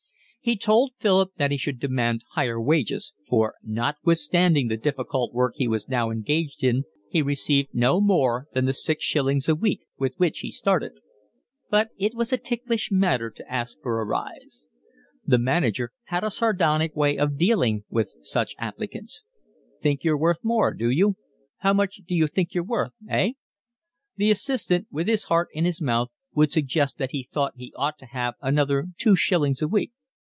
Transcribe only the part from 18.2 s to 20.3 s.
such applicants. "Think you're